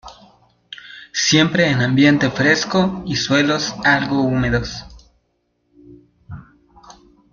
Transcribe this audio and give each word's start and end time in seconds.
Siempre 1.13 1.69
en 1.69 1.81
ambiente 1.81 2.31
fresco 2.31 3.03
y 3.05 3.15
suelos 3.15 3.75
algo 3.83 4.21
húmedos. 4.23 4.83